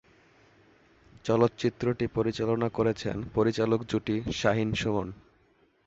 [1.25, 5.07] চলচ্চিত্রটি পরিচালনা করেছেন পরিচালক জুটি শাহীন সুমন।